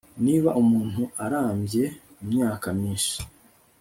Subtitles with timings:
[0.25, 1.83] niba umuntu arambye
[2.23, 3.15] imyaka myinshi